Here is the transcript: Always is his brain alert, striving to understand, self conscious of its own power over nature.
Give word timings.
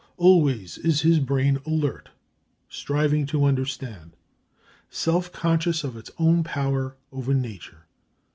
Always 0.17 0.79
is 0.79 1.01
his 1.01 1.19
brain 1.19 1.59
alert, 1.63 2.09
striving 2.67 3.27
to 3.27 3.45
understand, 3.45 4.15
self 4.89 5.31
conscious 5.31 5.83
of 5.83 5.95
its 5.95 6.09
own 6.17 6.43
power 6.43 6.95
over 7.11 7.35
nature. 7.35 7.85